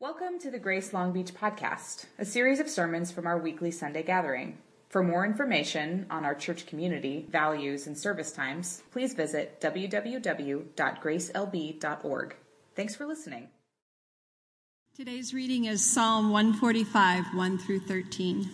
[0.00, 4.04] Welcome to the Grace Long Beach podcast, a series of sermons from our weekly Sunday
[4.04, 4.58] gathering.
[4.90, 12.36] For more information on our church community, values, and service times, please visit www.gracelb.org.
[12.76, 13.48] Thanks for listening.
[14.96, 18.48] Today's reading is Psalm 145, 1 through 13.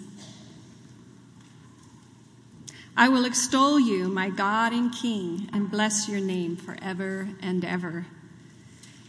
[2.97, 8.07] I will extol you, my God and King, and bless your name forever and ever.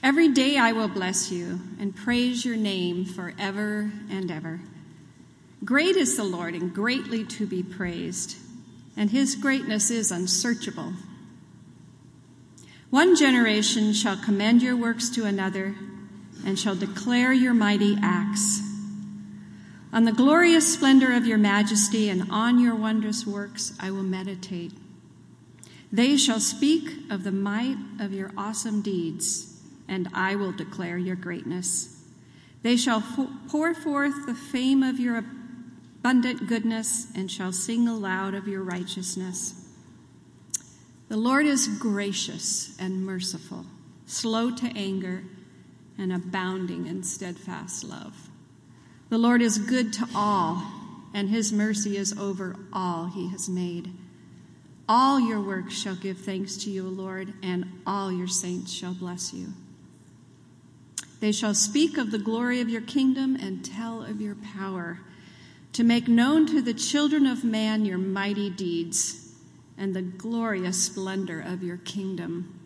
[0.06, 4.60] Every day I will bless you and praise your name forever and ever.
[5.64, 8.38] Great is the Lord and greatly to be praised,
[8.96, 10.94] and his greatness is unsearchable.
[12.92, 15.74] One generation shall commend your works to another
[16.46, 18.62] and shall declare your mighty acts.
[19.92, 24.74] On the glorious splendor of your majesty and on your wondrous works I will meditate.
[25.92, 29.55] They shall speak of the might of your awesome deeds
[29.88, 32.04] and I will declare your greatness.
[32.64, 33.04] They shall
[33.50, 39.68] pour forth the fame of your abundant goodness and shall sing aloud of your righteousness.
[41.08, 43.66] The Lord is gracious and merciful,
[44.08, 45.24] slow to anger,
[45.98, 48.30] and abounding in steadfast love.
[49.10, 50.64] The Lord is good to all,
[51.14, 53.92] and his mercy is over all he has made.
[54.90, 58.94] All your works shall give thanks to you, O Lord, and all your saints shall
[58.94, 59.54] bless you.
[61.26, 65.00] They shall speak of the glory of your kingdom and tell of your power,
[65.74, 69.34] to make known to the children of man your mighty deeds
[69.76, 72.60] and the glorious splendor of your kingdom.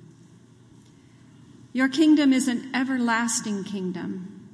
[1.72, 4.50] Your kingdom is an everlasting kingdom,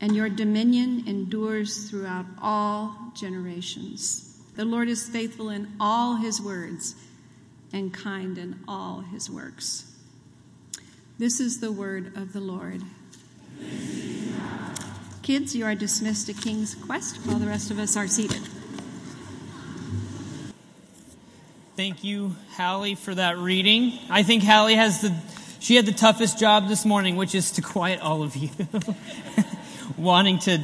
[0.00, 4.38] and your dominion endures throughout all generations.
[4.56, 6.94] The Lord is faithful in all his words
[7.74, 9.84] and kind in all his works.
[11.18, 12.82] This is the word of the Lord.
[15.22, 18.42] Kids, you are dismissed to King's Quest while the rest of us are seated.
[21.76, 23.98] Thank you, Hallie, for that reading.
[24.10, 25.14] I think Hallie has the
[25.60, 28.48] she had the toughest job this morning, which is to quiet all of you
[29.98, 30.58] wanting to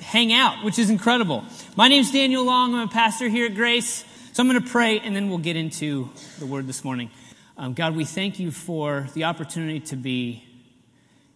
[0.00, 1.42] hang out, which is incredible.
[1.74, 2.74] My name is Daniel Long.
[2.74, 4.04] I'm a pastor here at Grace.
[4.34, 7.10] So I'm going to pray and then we'll get into the word this morning.
[7.56, 10.43] Um, God, we thank you for the opportunity to be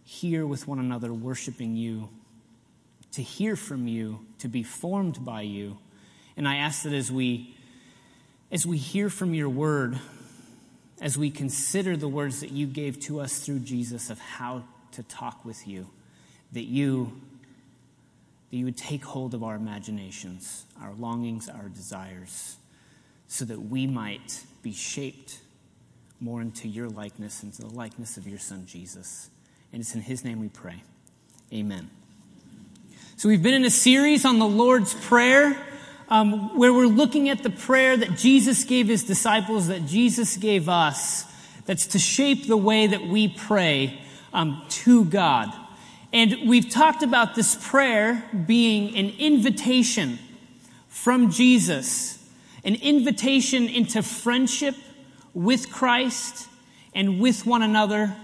[0.08, 2.08] here with one another, worshiping you,
[3.12, 5.76] to hear from you, to be formed by you.
[6.34, 7.54] And I ask that as we
[8.50, 9.98] as we hear from your word,
[11.02, 15.02] as we consider the words that you gave to us through Jesus of how to
[15.02, 15.86] talk with you,
[16.52, 17.20] that you
[18.50, 22.56] that you would take hold of our imaginations, our longings, our desires,
[23.26, 25.40] so that we might be shaped
[26.18, 29.28] more into your likeness, into the likeness of your Son, Jesus.
[29.72, 30.82] And it's in His name we pray.
[31.52, 31.90] Amen.
[33.16, 35.64] So we've been in a series on the Lord's Prayer.
[36.10, 40.66] Um, where we're looking at the prayer that Jesus gave his disciples, that Jesus gave
[40.66, 41.26] us,
[41.66, 44.00] that's to shape the way that we pray
[44.32, 45.52] um, to God.
[46.12, 50.18] And we've talked about this prayer being an invitation
[50.88, 52.26] from Jesus,
[52.64, 54.74] an invitation into friendship
[55.34, 56.48] with Christ
[56.94, 58.16] and with one another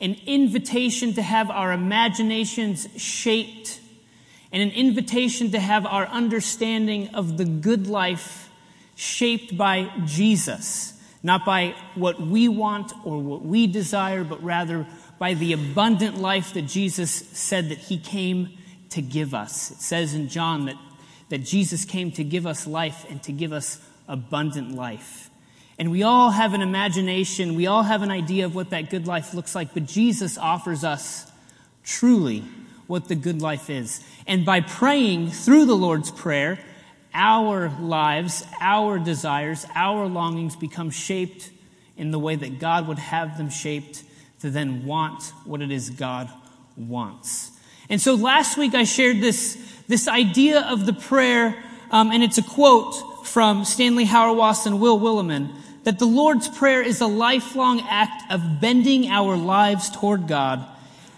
[0.00, 3.80] an invitation to have our imaginations shaped,
[4.52, 8.48] and an invitation to have our understanding of the good life
[8.96, 14.86] shaped by Jesus, not by what we want or what we desire, but rather
[15.18, 18.48] by the abundant life that Jesus said that he came
[18.90, 19.70] to give us.
[19.70, 20.76] It says in John that,
[21.28, 25.29] that Jesus came to give us life and to give us abundant life.
[25.80, 29.06] And we all have an imagination, we all have an idea of what that good
[29.06, 31.24] life looks like, but Jesus offers us
[31.82, 32.44] truly
[32.86, 34.04] what the good life is.
[34.26, 36.58] And by praying through the Lord's Prayer,
[37.14, 41.48] our lives, our desires, our longings become shaped
[41.96, 44.02] in the way that God would have them shaped
[44.40, 46.28] to then want what it is God
[46.76, 47.52] wants.
[47.88, 49.56] And so last week I shared this,
[49.88, 51.56] this idea of the prayer,
[51.90, 55.54] um, and it's a quote from Stanley Hauerwas and Will Willimon
[55.84, 60.64] that the Lord's Prayer is a lifelong act of bending our lives toward God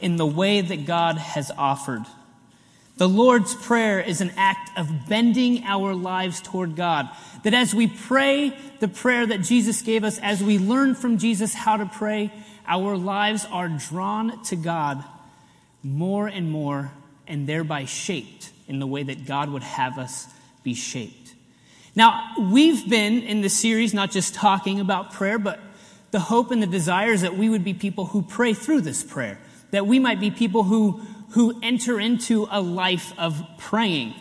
[0.00, 2.05] in the way that God has offered.
[2.97, 7.09] The Lord's Prayer is an act of bending our lives toward God.
[7.43, 11.55] That as we pray the prayer that Jesus gave us, as we learn from Jesus
[11.55, 12.32] how to pray,
[12.67, 15.03] our lives are drawn to God
[15.82, 16.93] more and more
[17.26, 20.26] and thereby shaped in the way that God would have us
[20.62, 21.21] be shaped.
[21.94, 25.60] Now, we've been in this series not just talking about prayer, but
[26.10, 29.02] the hope and the desire is that we would be people who pray through this
[29.02, 29.38] prayer.
[29.72, 34.14] That we might be people who, who enter into a life of praying.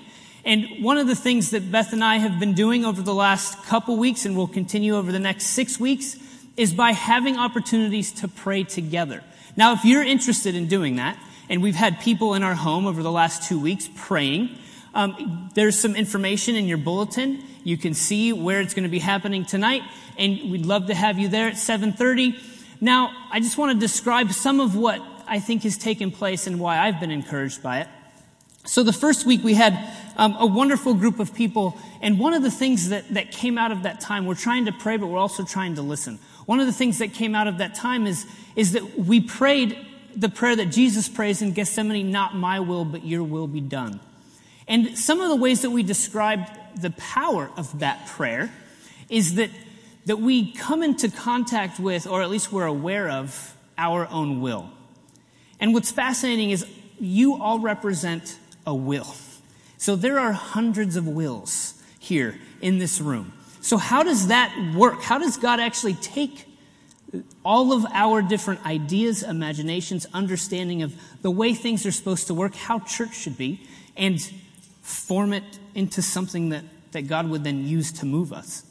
[0.44, 3.63] And one of the things that Beth and I have been doing over the last
[3.63, 6.18] couple weeks and will continue over the next six weeks
[6.57, 9.23] is by having opportunities to pray together.
[9.56, 11.18] Now, if you're interested in doing that,
[11.50, 14.57] and we've had people in our home over the last two weeks praying,
[14.94, 17.44] um, there's some information in your bulletin.
[17.63, 19.84] You can see where it's going to be happening tonight,
[20.18, 22.36] and we'd love to have you there at 7:30.
[22.80, 26.60] Now, I just want to describe some of what I think has taken place and
[26.60, 27.88] why I've been encouraged by it.
[28.66, 32.44] So the first week we had um, a wonderful group of people, and one of
[32.44, 35.19] the things that, that came out of that time, we're trying to pray, but we're
[35.19, 36.19] also trying to listen.
[36.46, 38.25] One of the things that came out of that time is,
[38.56, 39.78] is that we prayed
[40.16, 44.00] the prayer that Jesus prays in Gethsemane, not my will, but your will be done.
[44.68, 48.51] And some of the ways that we described the power of that prayer
[49.09, 49.50] is that,
[50.06, 54.69] that we come into contact with, or at least we're aware of, our own will.
[55.59, 56.65] And what's fascinating is
[57.00, 59.15] you all represent a will.
[59.77, 63.33] So there are hundreds of wills here in this room.
[63.62, 65.01] So how does that work?
[65.01, 66.45] How does God actually take
[67.44, 72.56] all of our different ideas, imaginations, understanding of the way things are supposed to work,
[72.56, 73.62] how church should be,
[73.97, 74.19] and
[74.81, 75.44] form it
[75.75, 78.63] into something that, that God would then use to move us?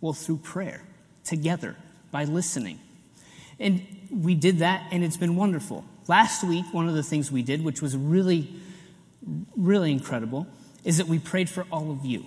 [0.00, 0.82] Well, through prayer,
[1.24, 1.76] together,
[2.10, 2.80] by listening.
[3.58, 5.84] And we did that, and it's been wonderful.
[6.06, 8.48] Last week, one of the things we did, which was really,
[9.56, 10.46] really incredible,
[10.84, 12.24] is that we prayed for all of you.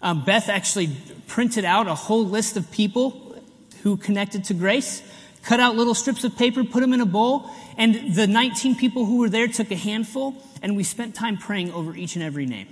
[0.00, 0.90] Um, Beth actually
[1.26, 3.42] printed out a whole list of people
[3.82, 5.02] who connected to grace,
[5.42, 9.06] cut out little strips of paper, put them in a bowl, and the 19 people
[9.06, 12.46] who were there took a handful, and we spent time praying over each and every
[12.46, 12.68] name.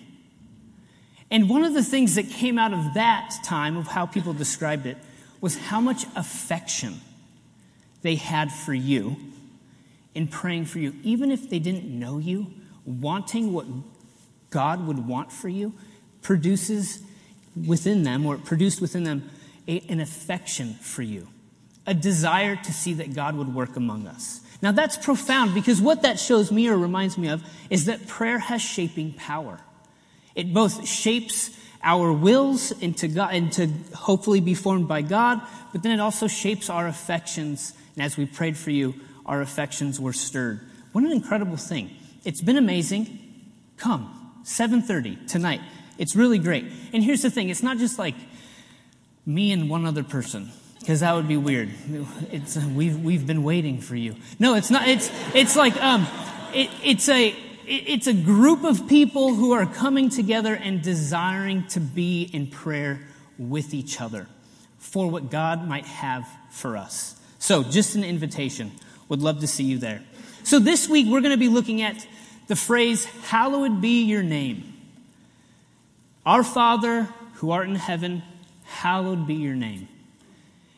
[1.30, 4.86] And one of the things that came out of that time, of how people described
[4.86, 4.96] it,
[5.40, 7.00] was how much affection
[8.02, 9.16] they had for you
[10.14, 10.94] in praying for you.
[11.02, 12.46] Even if they didn't know you,
[12.84, 13.66] wanting what
[14.50, 15.74] God would want for you
[16.22, 17.02] produces
[17.66, 19.28] within them, or it produced within them,
[19.68, 21.28] a, an affection for you,
[21.86, 24.40] a desire to see that God would work among us.
[24.62, 28.38] Now that's profound because what that shows me or reminds me of is that prayer
[28.38, 29.60] has shaping power.
[30.36, 31.50] It both shapes
[31.82, 35.40] our wills into God, and to hopefully be formed by God,
[35.72, 37.72] but then it also shapes our affections.
[37.96, 38.94] And as we prayed for you,
[39.24, 40.60] our affections were stirred.
[40.92, 41.90] What an incredible thing.
[42.24, 43.18] It's been amazing.
[43.76, 45.60] Come, 7:30 tonight.
[45.98, 46.66] It's really great.
[46.92, 48.14] And here's the thing, it's not just like
[49.24, 50.50] me and one other person
[50.86, 51.70] because that would be weird.
[52.30, 54.14] It's, we've, we've been waiting for you.
[54.38, 54.86] No, it's not.
[54.86, 56.06] It's, it's like, um,
[56.54, 57.34] it, it's a,
[57.66, 63.00] it's a group of people who are coming together and desiring to be in prayer
[63.38, 64.28] with each other
[64.78, 67.20] for what God might have for us.
[67.38, 68.72] So, just an invitation.
[69.08, 70.02] Would love to see you there.
[70.42, 72.06] So, this week we're going to be looking at
[72.46, 74.72] the phrase, Hallowed be your name.
[76.24, 78.22] Our Father who art in heaven,
[78.64, 79.88] hallowed be your name.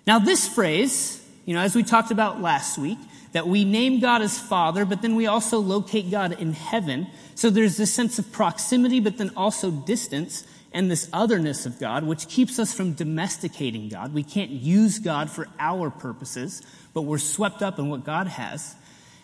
[0.07, 2.99] Now, this phrase, you know, as we talked about last week,
[3.33, 7.09] that we name God as Father, but then we also locate God in heaven.
[7.35, 12.05] So there's this sense of proximity, but then also distance and this otherness of God,
[12.05, 14.13] which keeps us from domesticating God.
[14.13, 16.63] We can't use God for our purposes,
[16.95, 18.75] but we're swept up in what God has.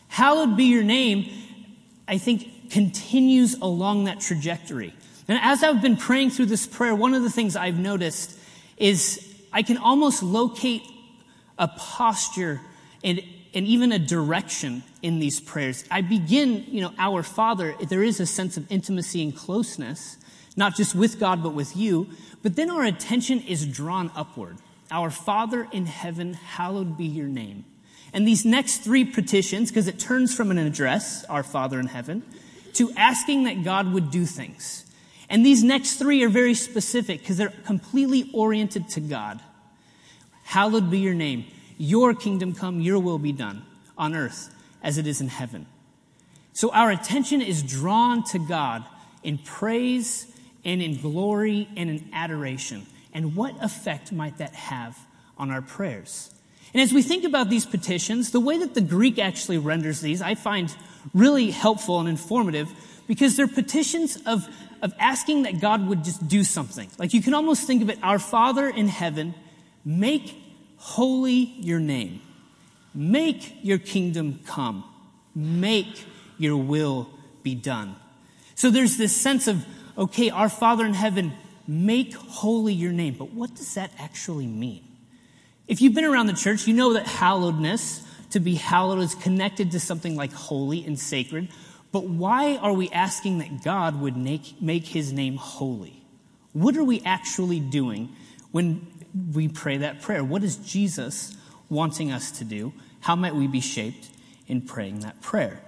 [0.09, 1.31] Hallowed be your name,
[2.07, 4.95] I think, continues along that trajectory.
[5.29, 8.39] And as I've been praying through this prayer, one of the things I've noticed
[8.77, 10.83] is I can almost locate
[11.59, 12.61] a posture
[13.03, 13.23] and,
[13.55, 15.85] and even a direction in these prayers.
[15.91, 20.17] I begin, you know, our Father, there is a sense of intimacy and closeness,
[20.57, 22.09] not just with God, but with you.
[22.43, 24.59] But then our attention is drawn upward.
[24.91, 27.65] Our Father in heaven, hallowed be your name.
[28.13, 32.23] And these next three petitions, because it turns from an address, our Father in heaven,
[32.75, 34.85] to asking that God would do things.
[35.29, 39.41] And these next three are very specific because they're completely oriented to God.
[40.45, 41.47] Hallowed be your name.
[41.79, 43.65] Your kingdom come, your will be done
[43.97, 45.67] on earth as it is in heaven.
[46.53, 48.85] So our attention is drawn to God
[49.23, 50.27] in praise
[50.65, 52.87] and in glory and in adoration.
[53.13, 54.99] And what effect might that have
[55.37, 56.31] on our prayers?
[56.73, 60.21] And as we think about these petitions, the way that the Greek actually renders these,
[60.21, 60.75] I find
[61.13, 62.69] really helpful and informative
[63.07, 64.49] because they're petitions of
[64.85, 66.91] of asking that God would just do something.
[66.99, 69.35] Like you can almost think of it, our Father in heaven,
[69.83, 70.44] make
[70.85, 72.21] holy your name.
[72.93, 74.85] Make your kingdom come.
[75.35, 76.05] Make
[76.37, 77.09] your will
[77.43, 77.97] be done.
[78.55, 79.65] So there's this sense of,
[79.97, 81.33] okay, our Father in heaven,
[81.67, 83.15] make holy your name.
[83.19, 84.85] But what does that actually mean?
[85.67, 89.71] If you've been around the church, you know that hallowedness, to be hallowed, is connected
[89.73, 91.49] to something like holy and sacred.
[91.93, 96.05] But why are we asking that God would make, make his name holy?
[96.53, 98.15] What are we actually doing
[98.53, 98.87] when
[99.33, 100.25] we pray that prayer?
[100.25, 101.37] What is Jesus
[101.69, 102.73] wanting us to do?
[103.01, 104.09] How might we be shaped
[104.47, 105.61] in praying that prayer?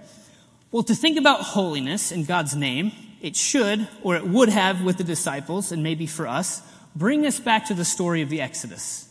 [0.71, 4.97] Well, to think about holiness in God's name, it should, or it would have with
[4.97, 6.61] the disciples, and maybe for us,
[6.95, 9.07] bring us back to the story of the Exodus.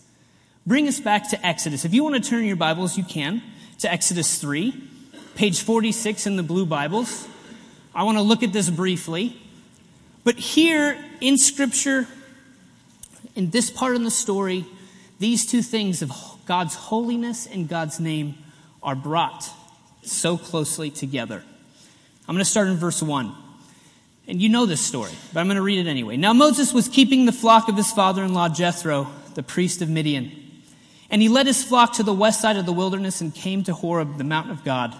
[0.66, 1.84] Bring us back to Exodus.
[1.84, 3.42] If you want to turn your Bibles, you can,
[3.78, 4.74] to Exodus 3,
[5.34, 7.26] page 46 in the blue Bibles.
[7.94, 9.40] I want to look at this briefly.
[10.24, 12.08] But here in Scripture,
[13.36, 14.66] in this part of the story,
[15.18, 16.10] these two things of
[16.46, 18.36] God's holiness and God's name
[18.82, 19.48] are brought
[20.02, 21.42] so closely together.
[22.28, 23.34] I'm going to start in verse 1.
[24.28, 26.16] And you know this story, but I'm going to read it anyway.
[26.16, 29.88] Now Moses was keeping the flock of his father in law Jethro, the priest of
[29.88, 30.32] Midian.
[31.10, 33.74] And he led his flock to the west side of the wilderness and came to
[33.74, 34.96] Horeb, the mountain of God.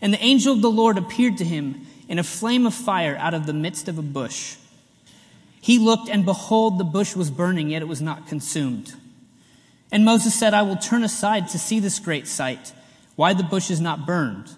[0.00, 3.34] And the angel of the Lord appeared to him in a flame of fire out
[3.34, 4.56] of the midst of a bush.
[5.62, 8.94] He looked, and behold, the bush was burning, yet it was not consumed.
[9.92, 12.72] And Moses said, I will turn aside to see this great sight,
[13.14, 14.50] why the bush is not burned.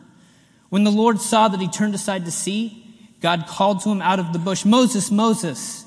[0.71, 2.87] When the Lord saw that he turned aside to see,
[3.21, 5.85] God called to him out of the bush, Moses, Moses.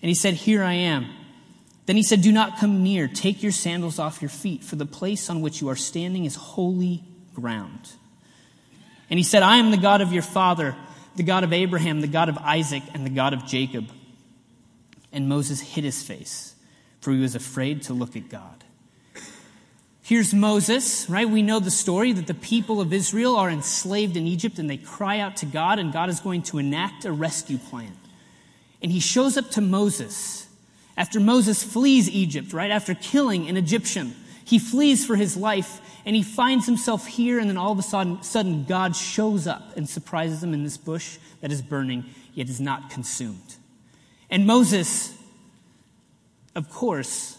[0.00, 1.10] And he said, Here I am.
[1.84, 3.06] Then he said, Do not come near.
[3.06, 6.36] Take your sandals off your feet, for the place on which you are standing is
[6.36, 7.92] holy ground.
[9.10, 10.74] And he said, I am the God of your father,
[11.16, 13.90] the God of Abraham, the God of Isaac, and the God of Jacob.
[15.12, 16.54] And Moses hid his face,
[17.00, 18.64] for he was afraid to look at God.
[20.02, 21.28] Here's Moses, right?
[21.28, 24.78] We know the story that the people of Israel are enslaved in Egypt and they
[24.78, 27.92] cry out to God, and God is going to enact a rescue plan.
[28.80, 30.48] And he shows up to Moses
[30.96, 32.70] after Moses flees Egypt, right?
[32.70, 34.14] After killing an Egyptian.
[34.44, 37.82] He flees for his life and he finds himself here, and then all of a
[37.82, 42.48] sudden, sudden God shows up and surprises him in this bush that is burning, yet
[42.48, 43.56] is not consumed.
[44.30, 45.16] And Moses,
[46.54, 47.38] of course,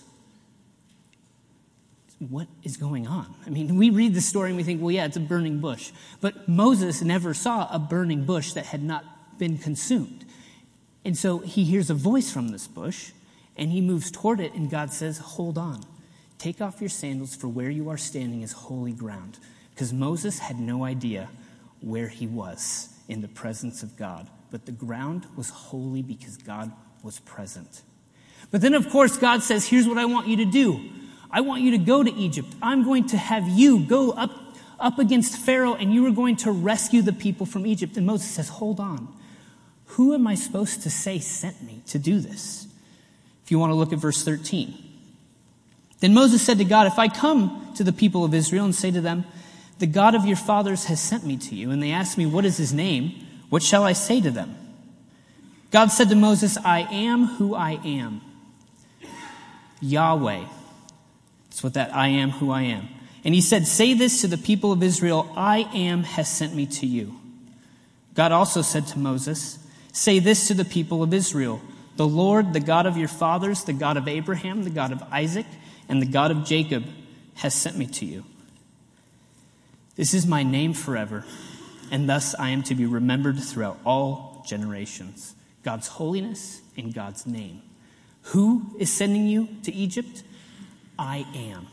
[2.19, 3.33] what is going on?
[3.45, 5.91] I mean, we read the story and we think, well, yeah, it's a burning bush.
[6.19, 9.05] But Moses never saw a burning bush that had not
[9.37, 10.25] been consumed.
[11.05, 13.11] And so he hears a voice from this bush
[13.55, 15.83] and he moves toward it, and God says, Hold on.
[16.37, 19.37] Take off your sandals, for where you are standing is holy ground.
[19.71, 21.29] Because Moses had no idea
[21.81, 24.29] where he was in the presence of God.
[24.51, 26.71] But the ground was holy because God
[27.03, 27.81] was present.
[28.51, 30.79] But then, of course, God says, Here's what I want you to do.
[31.31, 32.47] I want you to go to Egypt.
[32.61, 34.31] I'm going to have you go up,
[34.79, 37.97] up against Pharaoh and you are going to rescue the people from Egypt.
[37.97, 39.07] And Moses says, Hold on.
[39.93, 42.67] Who am I supposed to say sent me to do this?
[43.43, 44.75] If you want to look at verse 13.
[45.99, 48.91] Then Moses said to God, If I come to the people of Israel and say
[48.91, 49.25] to them,
[49.79, 52.45] The God of your fathers has sent me to you, and they ask me, What
[52.45, 53.27] is his name?
[53.49, 54.55] What shall I say to them?
[55.71, 58.21] God said to Moses, I am who I am.
[59.81, 60.45] Yahweh
[61.59, 62.87] that's what that I am who I am.
[63.25, 66.65] And he said, Say this to the people of Israel I am has sent me
[66.67, 67.19] to you.
[68.15, 69.59] God also said to Moses,
[69.91, 71.59] Say this to the people of Israel
[71.97, 75.45] The Lord, the God of your fathers, the God of Abraham, the God of Isaac,
[75.89, 76.85] and the God of Jacob,
[77.35, 78.23] has sent me to you.
[79.97, 81.25] This is my name forever,
[81.91, 85.35] and thus I am to be remembered throughout all generations.
[85.63, 87.61] God's holiness and God's name.
[88.23, 90.23] Who is sending you to Egypt?
[90.97, 91.67] I am.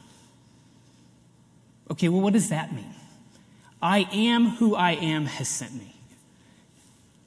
[1.91, 2.95] Okay, well, what does that mean?
[3.81, 5.95] I am who I am has sent me.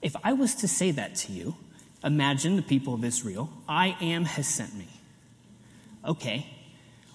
[0.02, 1.56] If I was to say that to you,
[2.04, 4.88] imagine the people of Israel, I am has sent me.
[6.06, 6.48] Okay,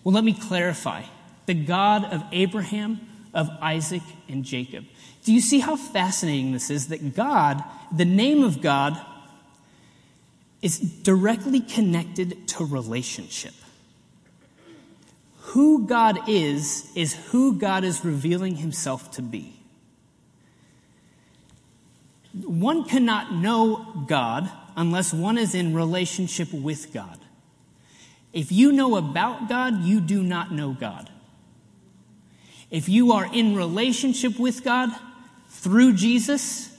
[0.03, 1.03] well, let me clarify.
[1.47, 3.01] The God of Abraham,
[3.33, 4.85] of Isaac, and Jacob.
[5.25, 6.89] Do you see how fascinating this is?
[6.89, 9.01] That God, the name of God,
[10.63, 13.55] is directly connected to relationship
[15.55, 19.55] who God is, is who God is revealing himself to be.
[22.43, 27.21] One cannot know God unless one is in relationship with God.
[28.33, 31.09] If you know about God, you do not know God.
[32.73, 34.91] If you are in relationship with God
[35.65, 36.71] through Jesus,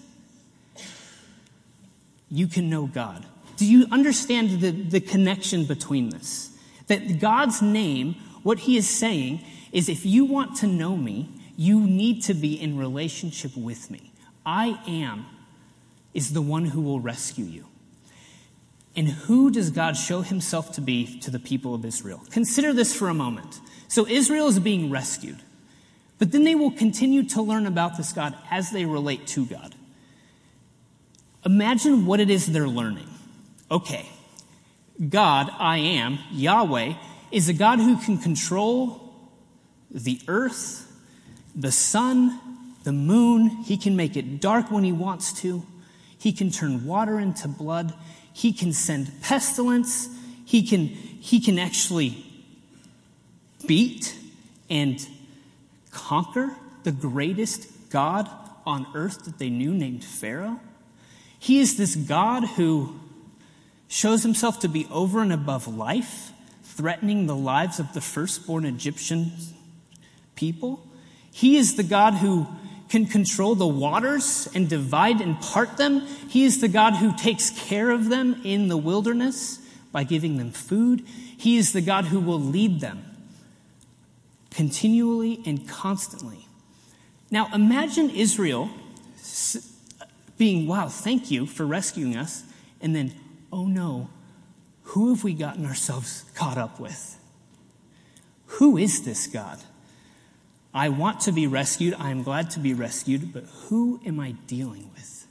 [2.30, 3.26] you can know God.
[3.58, 6.56] Do you understand the, the connection between this?
[6.86, 8.14] That God's name
[8.44, 11.28] what he is saying is if you want to know me,
[11.58, 14.12] you need to be in relationship with me.
[14.46, 15.26] I am
[16.14, 17.66] is the one who will rescue you.
[18.96, 22.22] And who does God show himself to be to the people of Israel?
[22.30, 23.60] Consider this for a moment.
[23.88, 25.40] So Israel is being rescued.
[26.18, 29.76] But then they will continue to learn about this God as they relate to God.
[31.46, 33.08] Imagine what it is they're learning.
[33.70, 34.08] Okay,
[35.10, 36.94] God, I am, Yahweh,
[37.32, 39.14] is a God who can control
[39.92, 40.92] the earth,
[41.56, 42.40] the sun,
[42.84, 43.50] the moon.
[43.50, 45.66] He can make it dark when he wants to.
[46.18, 47.94] He can turn water into blood.
[48.34, 50.08] He can send pestilence.
[50.46, 52.26] He can, he can actually
[53.68, 54.16] beat
[54.70, 55.06] and
[55.96, 58.30] conquer the greatest God
[58.66, 60.60] on earth that they knew named Pharaoh.
[61.40, 63.00] He is this God who
[63.88, 66.32] shows himself to be over and above life,
[66.64, 69.32] threatening the lives of the firstborn Egyptian
[70.36, 70.86] people.
[71.32, 72.48] He is the God who
[72.90, 76.02] can control the waters and divide and part them.
[76.30, 79.60] He is the God who takes care of them in the wilderness
[79.92, 81.02] by giving them food.
[81.38, 83.15] He is the God who will lead them
[84.56, 86.48] continually and constantly.
[87.30, 88.70] Now imagine Israel
[90.38, 92.44] being, wow, thank you for rescuing us.
[92.82, 93.14] And then,
[93.52, 94.10] oh no,
[94.84, 97.20] who have we gotten ourselves caught up with?
[98.46, 99.60] Who is this God?
[100.74, 101.96] I want to be rescued.
[101.98, 105.28] I am glad to be rescued, but who am I dealing with?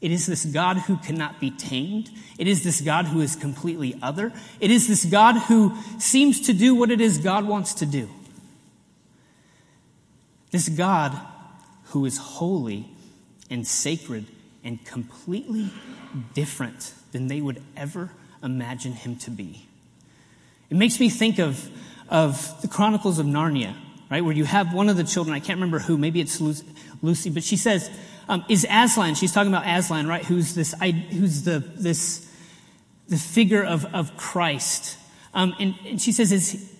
[0.00, 2.10] It is this God who cannot be tamed.
[2.38, 4.32] It is this God who is completely other.
[4.60, 8.08] It is this God who seems to do what it is God wants to do.
[10.56, 11.14] This God
[11.88, 12.88] who is holy
[13.50, 14.24] and sacred
[14.64, 15.68] and completely
[16.32, 18.10] different than they would ever
[18.42, 19.66] imagine him to be.
[20.70, 21.68] It makes me think of,
[22.08, 23.74] of the Chronicles of Narnia,
[24.10, 24.24] right?
[24.24, 27.44] Where you have one of the children, I can't remember who, maybe it's Lucy, but
[27.44, 27.90] she says,
[28.26, 30.24] um, is Aslan, she's talking about Aslan, right?
[30.24, 32.34] Who's this, who's the, this,
[33.10, 34.96] the figure of, of Christ.
[35.34, 36.72] Um, and, and she says, is,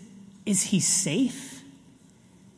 [0.47, 1.56] is he safe?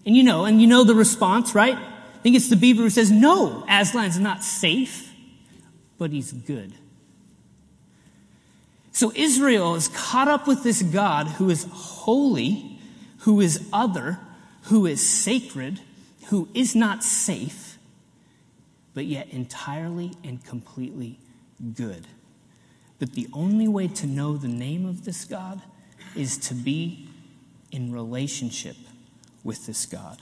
[0.08, 1.76] And you know, and you know the response, right?
[1.76, 5.12] I think it's the beaver who says, no, Aslan's not safe,
[5.98, 6.72] but he's good.
[8.90, 12.80] So Israel is caught up with this God who is holy,
[13.18, 14.18] who is other,
[14.62, 15.80] who is sacred,
[16.28, 17.76] who is not safe,
[18.94, 21.18] but yet entirely and completely
[21.74, 22.06] good.
[22.98, 25.60] But the only way to know the name of this God
[26.16, 27.10] is to be
[27.70, 28.76] in relationship
[29.44, 30.18] with this God.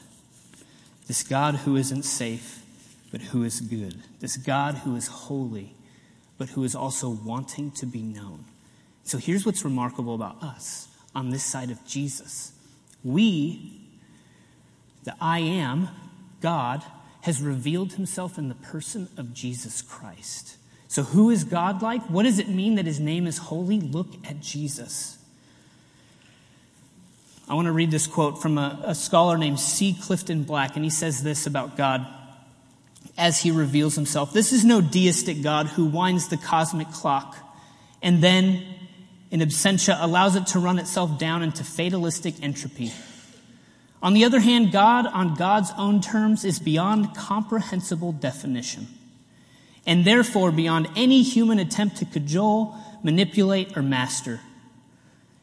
[1.07, 2.63] This God who isn't safe,
[3.13, 4.03] but who is good.
[4.21, 5.75] This God who is holy,
[6.39, 8.45] but who is also wanting to be known.
[9.05, 12.53] So here's what's remarkable about us on this side of Jesus.
[13.05, 13.81] We,
[15.05, 15.89] the I am,
[16.41, 16.83] God,
[17.23, 20.57] has revealed himself in the person of Jesus Christ.
[20.89, 22.03] So, who is God like?
[22.05, 23.81] What does it mean that his name is holy?
[23.81, 25.16] Look at Jesus.
[27.49, 29.97] I want to read this quote from a, a scholar named C.
[30.01, 32.07] Clifton Black, and he says this about God
[33.17, 34.33] as he reveals himself.
[34.33, 37.37] This is no deistic God who winds the cosmic clock
[38.03, 38.63] and then
[39.31, 42.93] in absentia allows it to run itself down into fatalistic entropy.
[44.03, 48.87] On the other hand, God on God's own terms is beyond comprehensible definition,
[49.85, 54.41] and therefore beyond any human attempt to cajole, manipulate, or master.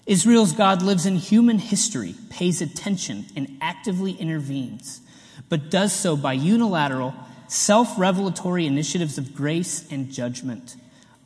[0.06, 5.02] Israel's God lives in human history, pays attention, and actively intervenes,
[5.50, 7.14] but does so by unilateral,
[7.48, 10.76] self revelatory initiatives of grace and judgment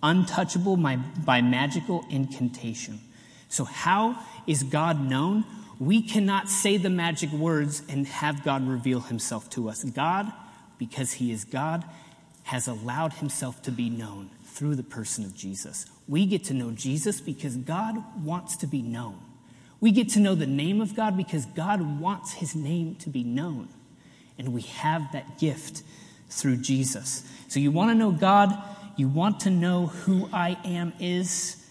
[0.03, 2.99] untouchable by, by magical incantation.
[3.49, 5.45] So, how is God known?
[5.79, 9.83] We cannot say the magic words and have God reveal himself to us.
[9.83, 10.31] God,
[10.77, 11.83] because he is God,
[12.43, 15.85] has allowed himself to be known through the person of Jesus.
[16.07, 19.19] We get to know Jesus because God wants to be known.
[19.79, 23.23] We get to know the name of God because God wants his name to be
[23.23, 23.69] known.
[24.39, 25.83] And we have that gift
[26.29, 27.23] through Jesus.
[27.47, 28.51] So you want to know God?
[28.95, 31.63] You want to know who I am is?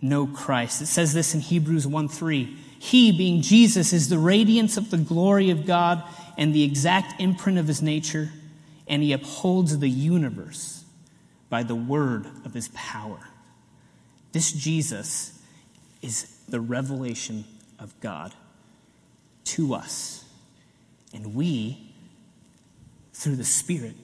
[0.00, 0.82] Know Christ.
[0.82, 2.56] It says this in Hebrews 1 3.
[2.80, 6.02] He, being Jesus, is the radiance of the glory of God
[6.36, 8.30] and the exact imprint of his nature,
[8.88, 10.81] and he upholds the universe
[11.52, 13.28] by the word of his power.
[14.32, 15.38] This Jesus
[16.00, 17.44] is the revelation
[17.78, 18.32] of God
[19.44, 20.24] to us.
[21.12, 21.92] And we,
[23.12, 23.96] through the Spirit,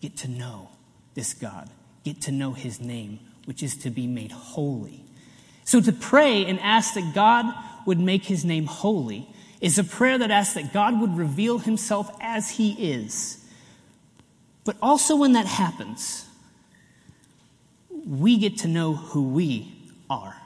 [0.00, 0.70] get to know
[1.14, 1.68] this God
[2.06, 5.02] get to know his name, which is to be made holy.
[5.64, 7.52] So to pray and ask that God
[7.84, 9.28] would make his name holy
[9.60, 13.44] is a prayer that asks that God would reveal himself as he is.
[14.64, 16.25] But also when that happens,
[18.06, 19.72] we get to know who we
[20.08, 20.36] are.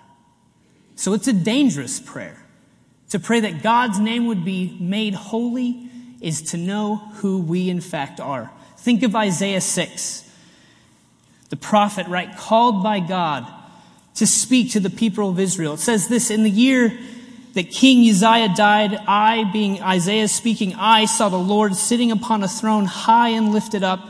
[0.96, 2.37] So it's a dangerous prayer
[3.11, 5.88] to pray that God's name would be made holy
[6.20, 8.51] is to know who we in fact are.
[8.79, 10.31] Think of Isaiah 6,
[11.51, 13.46] the prophet, right, called by God
[14.14, 15.75] to speak to the people of Israel.
[15.75, 16.96] It says this in the year
[17.55, 22.49] that King Uzziah died, I, being Isaiah speaking, I saw the Lord sitting upon a
[22.49, 24.01] throne high and lifted up,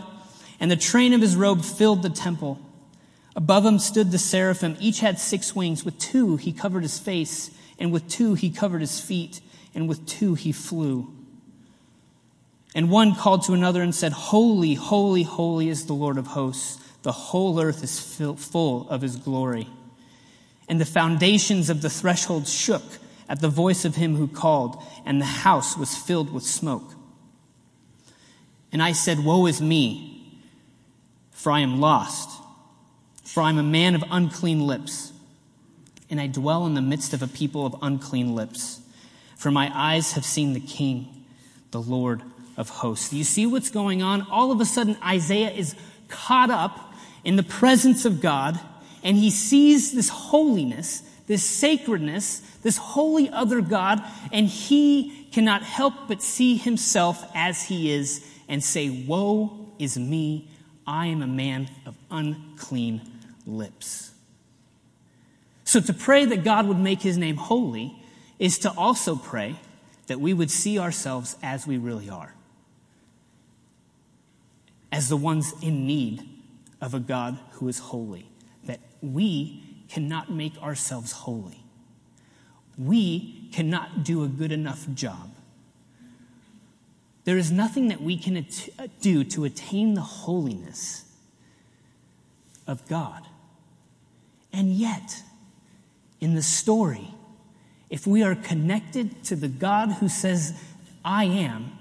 [0.59, 2.59] and the train of his robe filled the temple.
[3.37, 4.77] Above him stood the seraphim.
[4.81, 5.85] Each had six wings.
[5.85, 9.40] With two he covered his face, and with two he covered his feet,
[9.75, 11.12] and with two he flew.
[12.75, 16.79] And one called to another and said, Holy, holy, holy is the Lord of hosts.
[17.03, 19.69] The whole earth is full of his glory.
[20.69, 22.83] And the foundations of the threshold shook
[23.29, 26.95] at the voice of him who called, and the house was filled with smoke.
[28.73, 30.40] And I said, Woe is me,
[31.31, 32.39] for I am lost,
[33.31, 35.12] for I am a man of unclean lips,
[36.11, 38.81] and I dwell in the midst of a people of unclean lips.
[39.37, 41.25] For my eyes have seen the King,
[41.71, 42.23] the Lord
[42.57, 43.12] of hosts.
[43.12, 44.23] You see what's going on?
[44.23, 45.77] All of a sudden, Isaiah is
[46.09, 48.59] caught up in the presence of God,
[49.05, 55.95] and he sees this holiness this sacredness, this holy other God, and he cannot help
[56.09, 60.51] but see himself as he is and say, Woe is me,
[60.88, 63.20] I am a man of unclean
[63.51, 64.13] lips.
[65.65, 67.97] So to pray that God would make his name holy
[68.39, 69.57] is to also pray
[70.07, 72.35] that we would see ourselves as we really are,
[74.91, 76.29] as the ones in need
[76.81, 78.27] of a God who is holy,
[78.65, 81.63] that we cannot make ourselves holy.
[82.77, 85.31] We cannot do a good enough job.
[87.25, 91.05] There is nothing that we can at- do to attain the holiness
[92.67, 93.27] of God.
[94.53, 95.23] And yet,
[96.21, 97.15] in the story,
[97.89, 100.55] if we are connected to the God who says,
[101.05, 101.73] I am,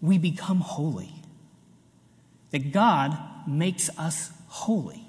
[0.00, 1.12] we become holy.
[2.50, 5.02] That God makes us holy.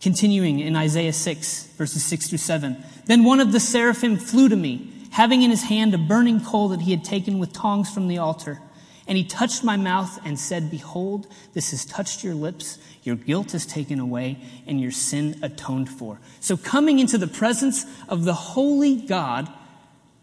[0.00, 2.82] Continuing in Isaiah 6, verses 6 through 7.
[3.06, 6.68] Then one of the seraphim flew to me, having in his hand a burning coal
[6.68, 8.60] that he had taken with tongs from the altar.
[9.06, 12.78] And he touched my mouth and said, Behold, this has touched your lips.
[13.02, 16.20] Your guilt is taken away and your sin atoned for.
[16.40, 19.50] So coming into the presence of the holy God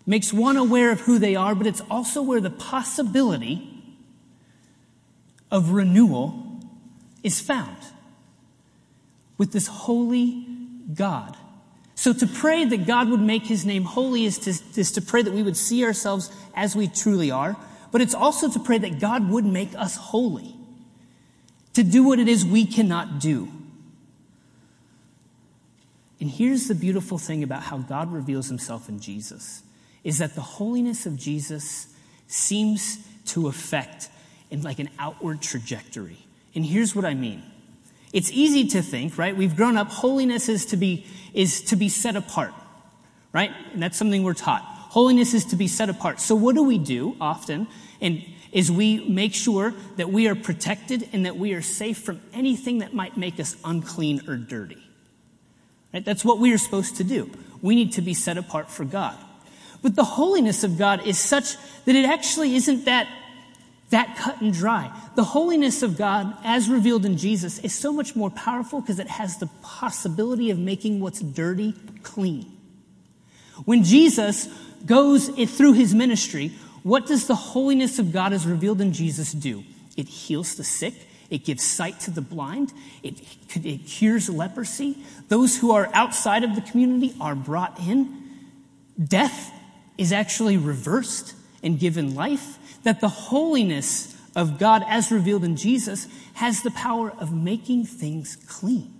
[0.05, 3.73] makes one aware of who they are, but it's also where the possibility
[5.51, 6.59] of renewal
[7.23, 7.77] is found
[9.37, 10.45] with this holy
[10.93, 11.35] God.
[11.95, 15.23] So to pray that God would make his name holy is to, is to pray
[15.23, 17.57] that we would see ourselves as we truly are,
[17.91, 20.55] but it's also to pray that God would make us holy,
[21.73, 23.51] to do what it is we cannot do.
[26.19, 29.61] And here's the beautiful thing about how God reveals himself in Jesus
[30.03, 31.87] is that the holiness of Jesus
[32.27, 34.09] seems to affect
[34.49, 36.17] in like an outward trajectory.
[36.55, 37.43] And here's what I mean.
[38.13, 39.35] It's easy to think, right?
[39.35, 42.53] We've grown up, holiness is to be, is to be set apart,
[43.33, 43.51] right?
[43.73, 44.65] And that's something we're taught.
[44.89, 46.19] Holiness is to be set apart.
[46.19, 47.67] So what do we do often?
[48.01, 52.21] And is we make sure that we are protected and that we are safe from
[52.33, 54.81] anything that might make us unclean or dirty.
[55.93, 56.03] Right?
[56.03, 57.29] That's what we are supposed to do.
[57.61, 59.17] We need to be set apart for God.
[59.81, 63.07] But the holiness of God is such that it actually isn't that
[63.89, 64.91] that cut and dry.
[65.15, 69.07] The holiness of God, as revealed in Jesus, is so much more powerful because it
[69.07, 71.73] has the possibility of making what's dirty
[72.03, 72.51] clean.
[73.63, 74.49] When Jesus
[74.85, 76.51] goes through his ministry,
[76.83, 79.63] what does the holiness of God as revealed in Jesus do?
[79.95, 80.93] It heals the sick.
[81.29, 82.71] It gives sight to the blind.
[83.03, 83.19] It,
[83.55, 84.97] it cures leprosy.
[85.27, 88.23] Those who are outside of the community are brought in.
[89.03, 89.51] Death
[89.97, 96.07] is actually reversed and given life that the holiness of God, as revealed in Jesus,
[96.35, 98.93] has the power of making things clean.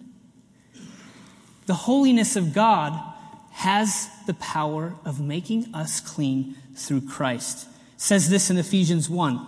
[1.68, 3.00] The holiness of God
[3.58, 7.68] has the power of making us clean through Christ.
[7.96, 9.44] It says this in Ephesians 1.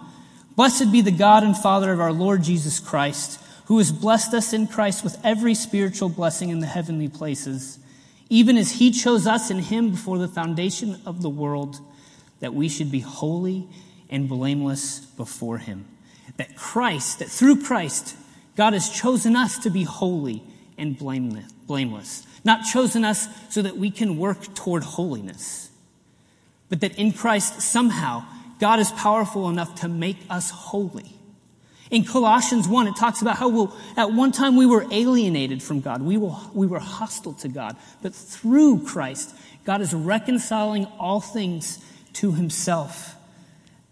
[0.56, 4.52] Blessed be the God and Father of our Lord Jesus Christ, who has blessed us
[4.52, 7.78] in Christ with every spiritual blessing in the heavenly places,
[8.32, 11.80] even as he chose us in him before the foundation of the world,
[12.39, 13.67] that we should be holy
[14.10, 15.86] and blameless before him.
[16.38, 18.15] That Christ, that through Christ,
[18.56, 20.41] God has chosen us to be holy
[20.80, 22.26] and blameless.
[22.43, 25.69] Not chosen us so that we can work toward holiness,
[26.69, 28.25] but that in Christ somehow
[28.60, 31.13] God is powerful enough to make us holy.
[31.89, 35.82] In Colossians 1, it talks about how we'll, at one time we were alienated from
[35.82, 36.04] God.
[36.04, 37.75] We were, we were hostile to God.
[38.04, 43.15] But through Christ, God is reconciling all things to himself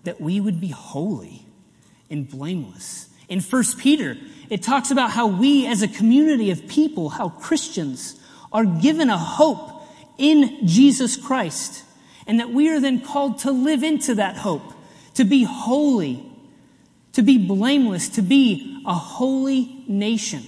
[0.03, 1.45] that we would be holy
[2.09, 3.09] and blameless.
[3.29, 4.15] In 1 Peter,
[4.49, 9.17] it talks about how we as a community of people, how Christians are given a
[9.17, 9.83] hope
[10.17, 11.83] in Jesus Christ,
[12.25, 14.73] and that we are then called to live into that hope,
[15.13, 16.23] to be holy,
[17.13, 20.43] to be blameless, to be a holy nation.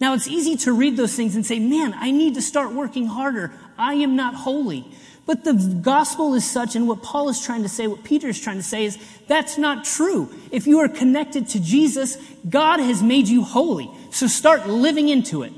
[0.00, 3.06] Now, it's easy to read those things and say, man, I need to start working
[3.06, 3.52] harder.
[3.76, 4.86] I am not holy.
[5.26, 8.40] But the gospel is such, and what Paul is trying to say, what Peter is
[8.40, 8.98] trying to say is,
[9.28, 10.32] that's not true.
[10.50, 12.16] If you are connected to Jesus,
[12.48, 13.90] God has made you holy.
[14.10, 15.52] So start living into it.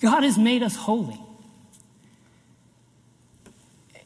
[0.00, 1.20] God has made us holy.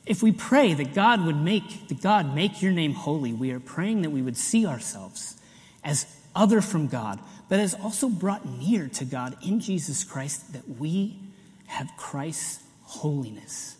[0.04, 3.60] If we pray that God would make, that God make your name holy, we are
[3.60, 5.36] praying that we would see ourselves
[5.84, 10.78] as other from God, but as also brought near to God in Jesus Christ, that
[10.78, 11.18] we
[11.66, 13.76] have Christ's holiness.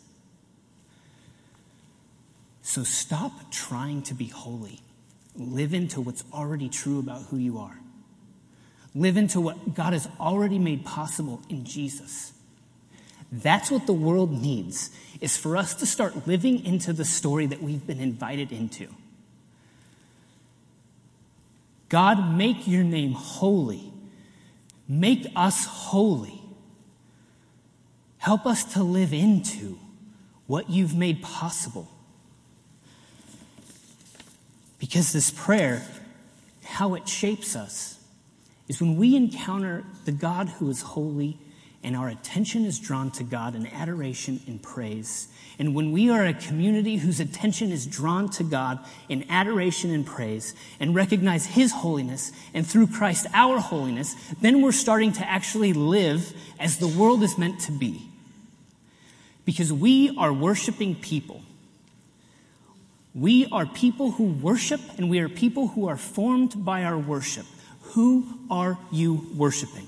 [2.62, 4.80] So stop trying to be holy.
[5.36, 7.81] Live into what's already true about who you are.
[8.94, 12.32] Live into what God has already made possible in Jesus.
[13.30, 17.62] That's what the world needs, is for us to start living into the story that
[17.62, 18.88] we've been invited into.
[21.88, 23.92] God, make your name holy.
[24.86, 26.42] Make us holy.
[28.18, 29.78] Help us to live into
[30.46, 31.88] what you've made possible.
[34.78, 35.86] Because this prayer,
[36.64, 37.98] how it shapes us,
[38.72, 41.36] is when we encounter the God who is holy
[41.84, 45.28] and our attention is drawn to God in adoration and praise.
[45.58, 48.78] And when we are a community whose attention is drawn to God
[49.10, 54.72] in adoration and praise and recognize His holiness and through Christ our holiness, then we're
[54.72, 58.08] starting to actually live as the world is meant to be.
[59.44, 61.42] Because we are worshiping people.
[63.14, 67.44] We are people who worship and we are people who are formed by our worship.
[67.92, 69.86] Who are you worshiping?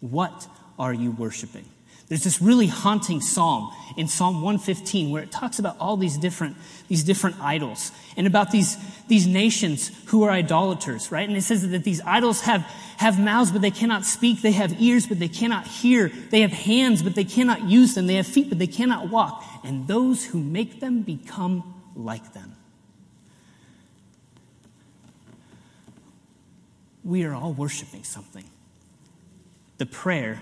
[0.00, 1.64] What are you worshiping?
[2.08, 6.56] There's this really haunting psalm in Psalm 115 where it talks about all these different,
[6.88, 8.76] these different idols and about these,
[9.08, 11.26] these nations who are idolaters, right?
[11.26, 12.62] And it says that these idols have,
[12.96, 14.42] have mouths, but they cannot speak.
[14.42, 16.08] They have ears, but they cannot hear.
[16.30, 18.08] They have hands, but they cannot use them.
[18.08, 19.44] They have feet, but they cannot walk.
[19.64, 21.62] And those who make them become
[21.94, 22.51] like them.
[27.04, 28.44] We are all worshiping something.
[29.78, 30.40] The prayer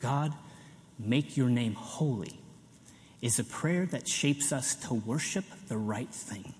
[0.00, 0.34] God,
[0.98, 2.38] make your name holy,
[3.22, 6.54] is a prayer that shapes us to worship the right thing.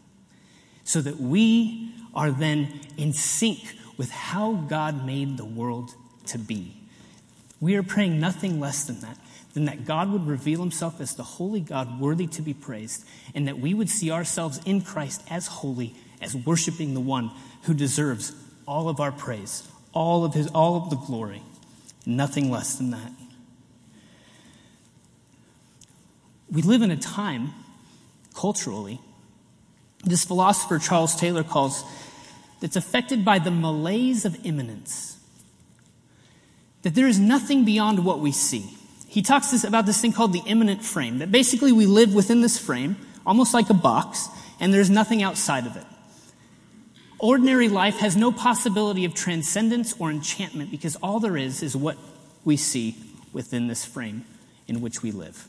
[0.84, 5.94] So that we are then in sync with how God made the world
[6.26, 6.76] to be.
[7.60, 9.18] We are praying nothing less than that,
[9.52, 13.04] than that God would reveal himself as the holy God worthy to be praised,
[13.34, 17.30] and that we would see ourselves in Christ as holy, as worshiping the one
[17.62, 18.32] who deserves
[18.66, 21.42] all of our praise, all of his all of the glory.
[22.04, 23.12] Nothing less than that.
[26.50, 27.50] We live in a time,
[28.34, 29.00] culturally,
[30.04, 31.84] this philosopher Charles Taylor calls,
[32.60, 35.18] that's affected by the malaise of immanence.
[36.82, 38.70] That there is nothing beyond what we see.
[39.08, 42.40] He talks this, about this thing called the immanent frame, that basically we live within
[42.40, 44.28] this frame, almost like a box,
[44.60, 45.84] and there's nothing outside of it.
[47.18, 51.96] Ordinary life has no possibility of transcendence or enchantment because all there is is what
[52.44, 52.96] we see
[53.32, 54.24] within this frame
[54.68, 55.48] in which we live.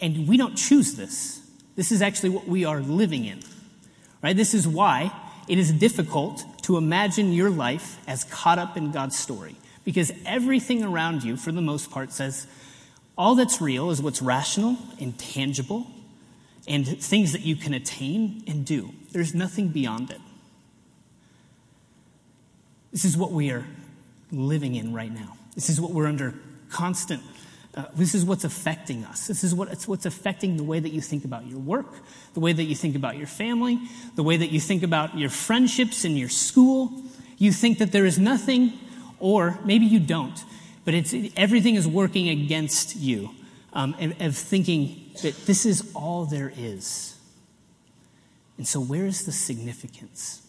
[0.00, 1.40] And we don't choose this.
[1.76, 3.40] This is actually what we are living in.
[4.22, 4.36] Right?
[4.36, 5.12] This is why
[5.48, 9.56] it is difficult to imagine your life as caught up in God's story.
[9.84, 12.46] Because everything around you, for the most part, says
[13.16, 15.86] all that's real is what's rational and tangible
[16.68, 18.92] and things that you can attain and do.
[19.12, 20.20] There's nothing beyond it.
[22.92, 23.66] This is what we are
[24.30, 25.36] living in right now.
[25.54, 26.34] This is what we're under
[26.70, 27.22] constant
[27.78, 29.28] uh, this is what's affecting us.
[29.28, 31.86] This is what, it's what's affecting the way that you think about your work,
[32.34, 33.78] the way that you think about your family,
[34.16, 36.90] the way that you think about your friendships and your school.
[37.36, 38.72] You think that there is nothing,
[39.20, 40.42] or maybe you don't,
[40.84, 43.30] but it's, everything is working against you
[43.72, 47.16] um, of thinking that this is all there is.
[48.56, 50.42] And so, where is the significance?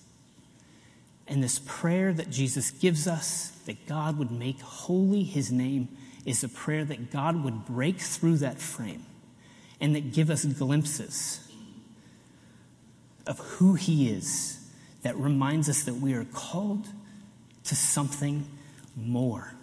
[1.28, 5.90] And this prayer that Jesus gives us that God would make holy his name
[6.26, 9.06] is a prayer that God would break through that frame
[9.80, 11.48] and that give us glimpses
[13.26, 14.60] of who He is
[15.04, 16.88] that reminds us that we are called
[17.66, 18.46] to something
[18.96, 19.54] more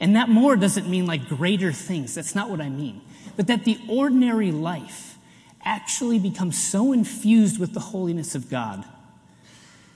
[0.00, 2.14] And that more doesn't mean like greater things.
[2.14, 3.00] That's not what I mean.
[3.36, 5.18] But that the ordinary life
[5.64, 8.84] actually becomes so infused with the holiness of God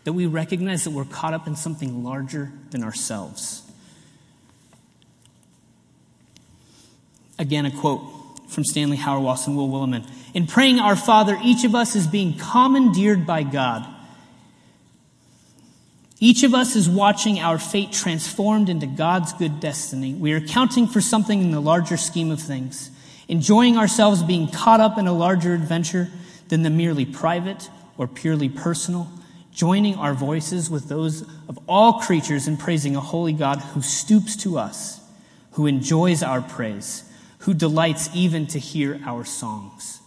[0.04, 3.62] that we recognize that we're caught up in something larger than ourselves.
[7.38, 8.00] Again, a quote
[8.48, 10.08] from Stanley Hauerwas and Will Willimon.
[10.34, 13.86] In praying our Father, each of us is being commandeered by God.
[16.20, 20.14] Each of us is watching our fate transformed into God's good destiny.
[20.14, 22.90] We are counting for something in the larger scheme of things,
[23.28, 26.08] enjoying ourselves being caught up in a larger adventure
[26.48, 29.08] than the merely private or purely personal,
[29.52, 34.36] joining our voices with those of all creatures in praising a holy God who stoops
[34.36, 35.00] to us,
[35.52, 37.04] who enjoys our praise
[37.40, 40.00] who delights even to hear our songs.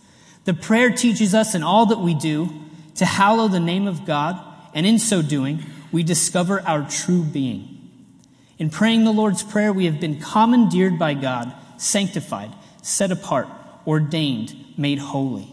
[0.46, 2.50] The prayer teaches us in all that we do
[2.96, 4.40] to hallow the name of God,
[4.74, 7.78] and in so doing, we discover our true being.
[8.58, 13.48] In praying the Lord's Prayer, we have been commandeered by God, sanctified, set apart,
[13.86, 15.48] ordained, made holy.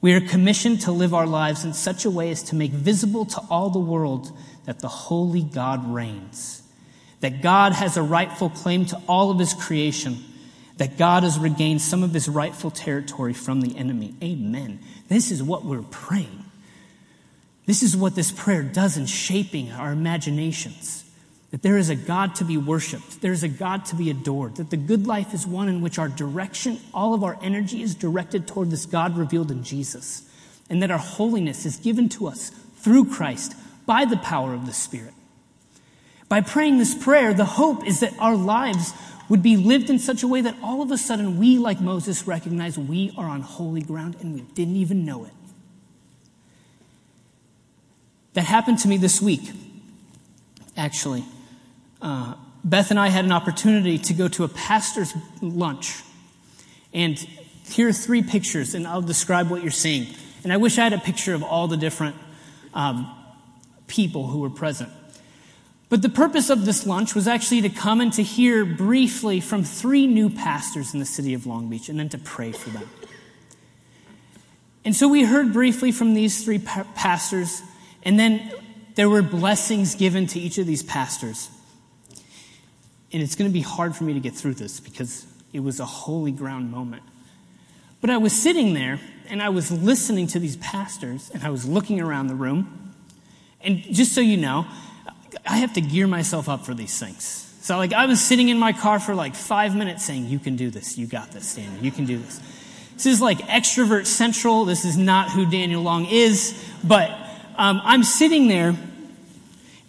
[0.00, 3.24] We are commissioned to live our lives in such a way as to make visible
[3.26, 6.62] to all the world that the holy God reigns,
[7.20, 10.24] that God has a rightful claim to all of his creation
[10.78, 14.14] that God has regained some of his rightful territory from the enemy.
[14.22, 14.78] Amen.
[15.08, 16.44] This is what we're praying.
[17.66, 20.97] This is what this prayer does in shaping our imaginations.
[21.50, 24.56] That there is a God to be worshiped, there is a God to be adored,
[24.56, 27.94] that the good life is one in which our direction, all of our energy is
[27.94, 30.28] directed toward this God revealed in Jesus,
[30.68, 33.54] and that our holiness is given to us through Christ
[33.86, 35.14] by the power of the Spirit.
[36.28, 38.92] By praying this prayer, the hope is that our lives
[39.30, 42.26] would be lived in such a way that all of a sudden we, like Moses,
[42.26, 45.32] recognize we are on holy ground and we didn't even know it.
[48.34, 49.50] That happened to me this week,
[50.76, 51.24] actually.
[52.00, 52.34] Uh,
[52.64, 56.02] Beth and I had an opportunity to go to a pastor's lunch.
[56.92, 57.18] And
[57.66, 60.14] here are three pictures, and I'll describe what you're seeing.
[60.42, 62.16] And I wish I had a picture of all the different
[62.74, 63.14] um,
[63.86, 64.90] people who were present.
[65.88, 69.64] But the purpose of this lunch was actually to come and to hear briefly from
[69.64, 72.88] three new pastors in the city of Long Beach and then to pray for them.
[74.84, 77.62] And so we heard briefly from these three pa- pastors,
[78.02, 78.52] and then
[78.94, 81.50] there were blessings given to each of these pastors.
[83.12, 85.80] And it's going to be hard for me to get through this because it was
[85.80, 87.02] a holy ground moment.
[88.00, 91.66] But I was sitting there and I was listening to these pastors and I was
[91.66, 92.94] looking around the room.
[93.60, 94.66] And just so you know,
[95.46, 97.44] I have to gear myself up for these things.
[97.60, 100.56] So, like, I was sitting in my car for like five minutes saying, You can
[100.56, 100.96] do this.
[100.96, 101.82] You got this, Daniel.
[101.82, 102.40] You can do this.
[102.94, 104.64] This is like extrovert central.
[104.64, 106.64] This is not who Daniel Long is.
[106.82, 107.10] But
[107.56, 108.74] um, I'm sitting there,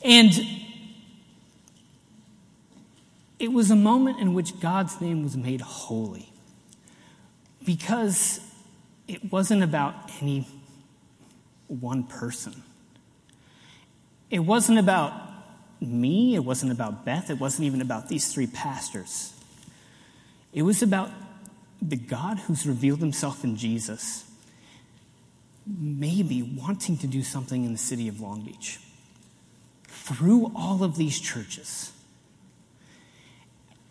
[0.04, 0.32] and
[3.40, 6.32] it was a moment in which God's name was made holy.
[7.66, 8.42] Because
[9.08, 10.48] it wasn't about any
[11.68, 12.64] one person.
[14.30, 15.14] It wasn't about
[15.82, 19.34] me, it wasn't about Beth, it wasn't even about these three pastors.
[20.52, 21.10] It was about
[21.82, 24.30] the God who's revealed himself in Jesus,
[25.66, 28.80] maybe wanting to do something in the city of Long Beach
[29.88, 31.94] through all of these churches.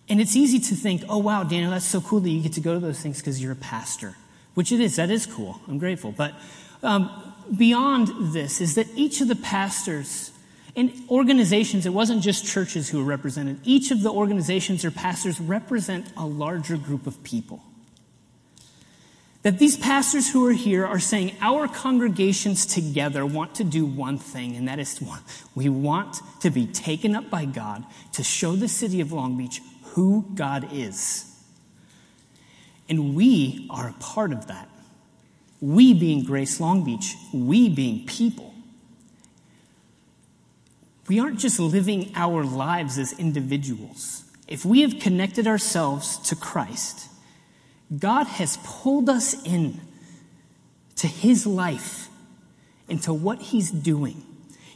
[0.08, 2.60] And it's easy to think, oh, wow, Daniel, that's so cool that you get to
[2.60, 4.16] go to those things because you're a pastor,
[4.54, 4.96] which it is.
[4.96, 5.60] That is cool.
[5.68, 6.12] I'm grateful.
[6.12, 6.34] But
[6.82, 10.32] um, beyond this is that each of the pastors
[10.74, 13.58] in organizations, it wasn't just churches who were represented.
[13.64, 17.62] Each of the organizations or pastors represent a larger group of people.
[19.42, 24.18] That these pastors who are here are saying our congregations together want to do one
[24.18, 25.00] thing, and that is
[25.54, 29.60] we want to be taken up by God to show the city of Long Beach
[29.98, 31.24] who God is.
[32.88, 34.68] And we are a part of that.
[35.60, 38.48] We being Grace Long Beach, we being people
[41.08, 44.24] we aren't just living our lives as individuals.
[44.46, 47.08] If we have connected ourselves to Christ,
[47.98, 49.80] God has pulled us in
[50.96, 52.08] to his life
[52.88, 54.22] and to what he's doing.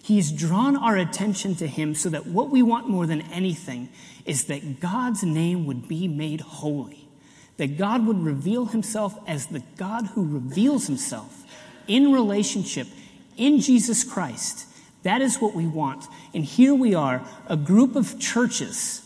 [0.03, 3.89] He's drawn our attention to him so that what we want more than anything
[4.25, 7.09] is that God's name would be made holy,
[7.57, 11.45] that God would reveal himself as the God who reveals himself
[11.87, 12.89] in relationship
[13.37, 14.67] in Jesus Christ
[15.03, 16.07] that is what we want.
[16.35, 19.03] And here we are, a group of churches,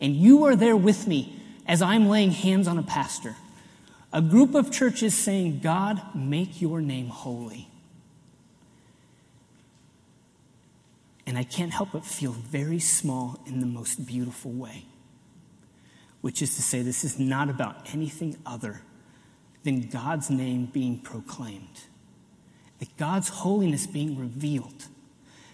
[0.00, 3.36] and you are there with me as I'm laying hands on a pastor.
[4.12, 7.68] A group of churches saying, God, make your name holy.
[11.28, 14.86] And I can't help but feel very small in the most beautiful way.
[16.20, 18.82] which is to say, this is not about anything other
[19.62, 21.84] than God's name being proclaimed,
[22.78, 24.86] that God's holiness being revealed,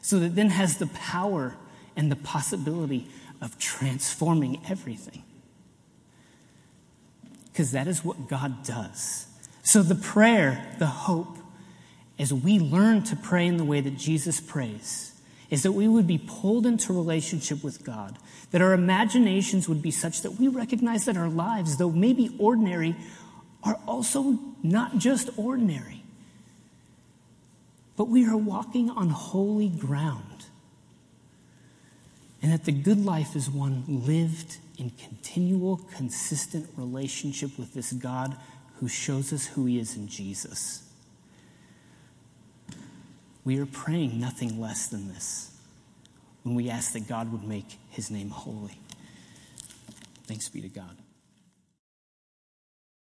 [0.00, 1.56] so that then has the power
[1.96, 3.08] and the possibility
[3.40, 5.22] of transforming everything.
[7.46, 9.26] Because that is what God does.
[9.62, 11.38] So the prayer, the hope,
[12.18, 15.13] as we learn to pray in the way that Jesus prays,
[15.54, 18.18] is that we would be pulled into relationship with God,
[18.50, 22.96] that our imaginations would be such that we recognize that our lives, though maybe ordinary,
[23.62, 26.02] are also not just ordinary,
[27.96, 30.46] but we are walking on holy ground.
[32.42, 38.36] And that the good life is one lived in continual, consistent relationship with this God
[38.80, 40.83] who shows us who He is in Jesus.
[43.44, 45.50] We are praying nothing less than this
[46.42, 48.78] when we ask that God would make His name holy.
[50.26, 50.96] Thanks be to God.